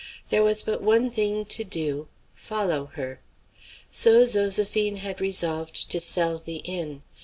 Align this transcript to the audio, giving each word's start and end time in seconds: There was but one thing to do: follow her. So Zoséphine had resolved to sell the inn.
There 0.29 0.41
was 0.41 0.63
but 0.63 0.81
one 0.81 1.11
thing 1.11 1.45
to 1.45 1.63
do: 1.63 2.07
follow 2.33 2.85
her. 2.95 3.19
So 3.91 4.23
Zoséphine 4.23 4.97
had 4.97 5.21
resolved 5.21 5.91
to 5.91 5.99
sell 5.99 6.39
the 6.39 6.55
inn. 6.65 7.03